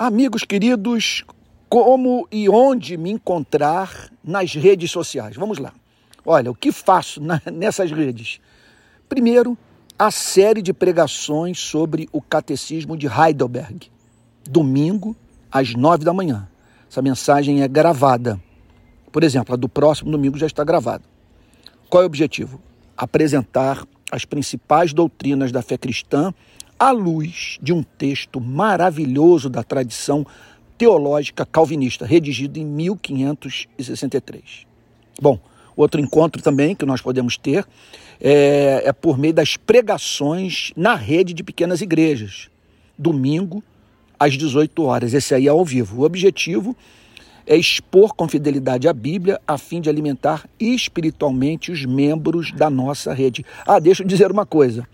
[0.00, 1.24] Amigos queridos,
[1.68, 5.36] como e onde me encontrar nas redes sociais?
[5.36, 5.74] Vamos lá.
[6.24, 8.40] Olha, o que faço na, nessas redes?
[9.10, 9.58] Primeiro,
[9.98, 13.90] a série de pregações sobre o Catecismo de Heidelberg,
[14.48, 15.14] domingo
[15.52, 16.48] às nove da manhã.
[16.90, 18.40] Essa mensagem é gravada.
[19.12, 21.04] Por exemplo, a do próximo domingo já está gravada.
[21.90, 22.58] Qual é o objetivo?
[22.96, 26.32] Apresentar as principais doutrinas da fé cristã
[26.80, 30.26] à luz de um texto maravilhoso da tradição
[30.78, 34.66] teológica calvinista, redigido em 1563.
[35.20, 35.38] Bom,
[35.76, 37.66] outro encontro também que nós podemos ter
[38.18, 42.48] é, é por meio das pregações na rede de pequenas igrejas,
[42.98, 43.62] domingo
[44.18, 45.12] às 18 horas.
[45.12, 46.00] Esse aí é ao vivo.
[46.00, 46.74] O objetivo
[47.46, 53.12] é expor com fidelidade a Bíblia a fim de alimentar espiritualmente os membros da nossa
[53.12, 53.44] rede.
[53.66, 54.88] Ah, deixa eu dizer uma coisa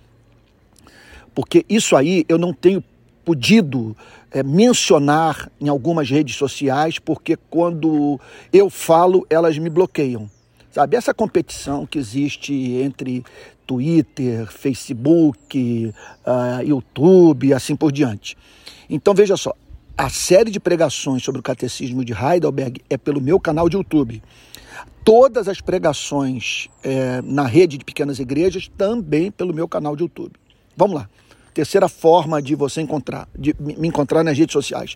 [1.37, 2.83] porque isso aí eu não tenho
[3.23, 3.95] podido
[4.31, 8.19] é, mencionar em algumas redes sociais, porque quando
[8.51, 10.31] eu falo, elas me bloqueiam.
[10.73, 13.23] Sabe, essa competição que existe entre
[13.67, 15.93] Twitter, Facebook,
[16.25, 18.35] uh, YouTube e assim por diante.
[18.89, 19.55] Então veja só,
[19.97, 24.23] a série de pregações sobre o catecismo de Heidelberg é pelo meu canal de YouTube.
[25.05, 30.33] Todas as pregações é, na rede de pequenas igrejas também pelo meu canal de YouTube.
[30.75, 31.09] Vamos lá.
[31.57, 34.95] Terceira forma de você encontrar, de me encontrar nas redes sociais,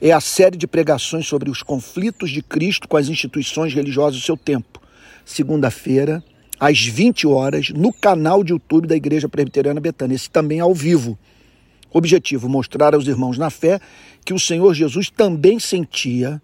[0.00, 4.24] é a série de pregações sobre os conflitos de Cristo com as instituições religiosas do
[4.24, 4.80] seu tempo.
[5.26, 6.24] Segunda-feira,
[6.58, 10.14] às 20 horas, no canal de YouTube da Igreja Presbiteriana Betânia.
[10.14, 11.18] Esse também é ao vivo.
[11.92, 13.78] Objetivo: mostrar aos irmãos na fé
[14.24, 16.40] que o Senhor Jesus também sentia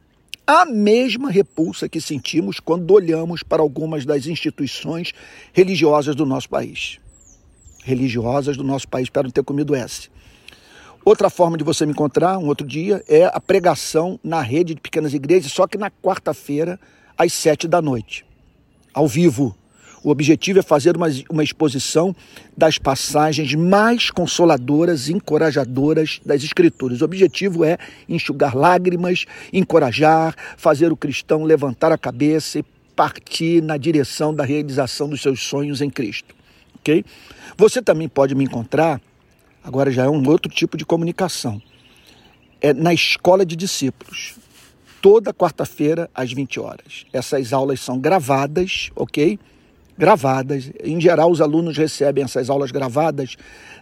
[0.47, 5.13] a mesma repulsa que sentimos quando olhamos para algumas das instituições
[5.55, 6.99] religiosas do nosso país
[7.87, 9.05] religiosas do nosso país.
[9.05, 10.09] Espero ter comido essa.
[11.05, 14.81] Outra forma de você me encontrar, um outro dia, é a pregação na rede de
[14.81, 16.81] pequenas igrejas, só que na quarta-feira,
[17.17, 18.27] às sete da noite,
[18.93, 19.57] ao vivo.
[20.03, 22.15] O objetivo é fazer uma, uma exposição
[22.57, 27.01] das passagens mais consoladoras e encorajadoras das Escrituras.
[27.01, 32.65] O objetivo é enxugar lágrimas, encorajar, fazer o cristão levantar a cabeça e
[32.95, 36.36] partir na direção da realização dos seus sonhos em Cristo
[36.87, 37.05] ok?
[37.57, 39.01] Você também pode me encontrar,
[39.63, 41.61] agora já é um outro tipo de comunicação,
[42.61, 44.37] é na escola de discípulos,
[45.03, 47.05] toda quarta-feira às 20 horas.
[47.13, 49.39] Essas aulas são gravadas, ok?
[49.99, 50.71] Gravadas.
[50.83, 53.37] Em geral, os alunos recebem essas aulas gravadas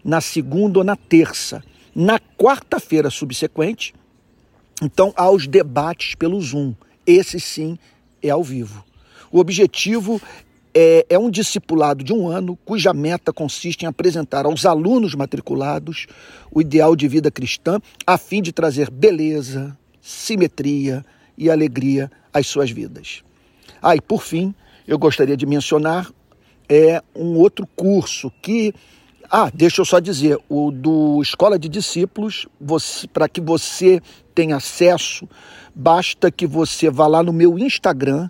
[0.04, 1.62] na segunda ou na terça.
[1.94, 3.94] Na quarta-feira subsequente,
[4.82, 6.74] então, há os debates pelo Zoom.
[7.06, 7.78] Esse sim
[8.20, 8.84] é ao vivo.
[9.30, 10.20] O objetivo
[10.74, 16.06] é, é um discipulado de um ano cuja meta consiste em apresentar aos alunos matriculados
[16.50, 21.04] o ideal de vida cristã, a fim de trazer beleza, simetria
[21.38, 23.22] e alegria às suas vidas.
[23.80, 24.54] Ah, e por fim,
[24.86, 26.10] eu gostaria de mencionar
[26.68, 28.74] é um outro curso que
[29.30, 32.46] ah, deixa eu só dizer, o do Escola de Discípulos,
[33.12, 34.00] para que você
[34.34, 35.28] tenha acesso,
[35.74, 38.28] basta que você vá lá no meu Instagram,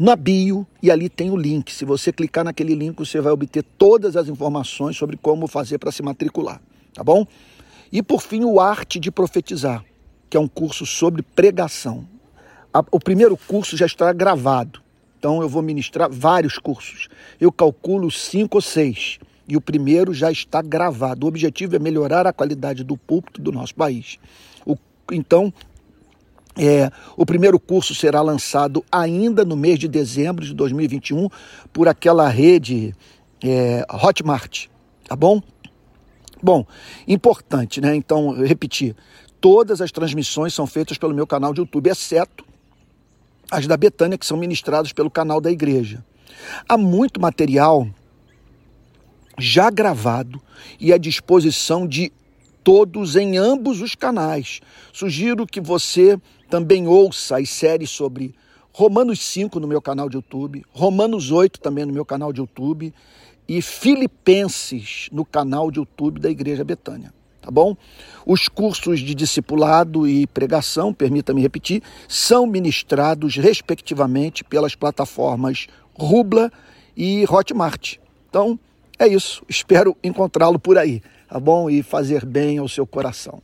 [0.00, 1.72] na bio e ali tem o link.
[1.72, 5.90] Se você clicar naquele link, você vai obter todas as informações sobre como fazer para
[5.90, 6.60] se matricular,
[6.94, 7.26] tá bom?
[7.90, 9.84] E por fim, o Arte de Profetizar,
[10.28, 12.06] que é um curso sobre pregação.
[12.92, 14.80] O primeiro curso já está gravado,
[15.18, 17.08] então eu vou ministrar vários cursos.
[17.40, 19.18] Eu calculo cinco ou seis.
[19.50, 21.24] E o primeiro já está gravado.
[21.24, 24.18] O objetivo é melhorar a qualidade do púlpito do nosso país.
[24.66, 24.76] O,
[25.10, 25.50] então,
[26.58, 31.28] é, o primeiro curso será lançado ainda no mês de dezembro de 2021
[31.72, 32.94] por aquela rede
[33.42, 34.66] é, Hotmart,
[35.06, 35.40] tá bom?
[36.42, 36.66] Bom,
[37.06, 37.94] importante, né?
[37.94, 38.96] Então, repetir,
[39.40, 42.44] todas as transmissões são feitas pelo meu canal de YouTube, exceto
[43.50, 46.04] as da Betânia, que são ministradas pelo canal da igreja.
[46.68, 47.88] Há muito material
[49.38, 50.40] já gravado
[50.80, 52.12] e à disposição de
[52.68, 54.60] todos em ambos os canais.
[54.92, 56.20] Sugiro que você
[56.50, 58.34] também ouça as séries sobre
[58.74, 62.92] Romanos 5 no meu canal de YouTube, Romanos 8 também no meu canal de YouTube
[63.48, 67.10] e Filipenses no canal de YouTube da Igreja Betânia,
[67.40, 67.74] tá bom?
[68.26, 76.52] Os cursos de discipulado e pregação, permita-me repetir, são ministrados respectivamente pelas plataformas Rubla
[76.94, 77.96] e Hotmart.
[78.28, 78.60] Então,
[78.98, 79.42] é isso.
[79.48, 81.70] Espero encontrá-lo por aí, tá bom?
[81.70, 83.42] E fazer bem ao seu coração.